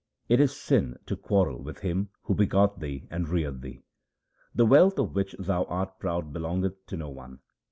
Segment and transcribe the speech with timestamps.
[0.27, 3.83] It is a sin to quarrel with him who begot thee and reared thee.
[4.55, 7.37] The wealth of which thou art proud belongeth to no one.